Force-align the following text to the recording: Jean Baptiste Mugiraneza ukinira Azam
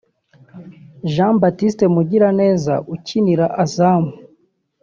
Jean 1.13 1.33
Baptiste 1.41 1.85
Mugiraneza 1.95 2.75
ukinira 2.93 3.45
Azam 3.63 4.03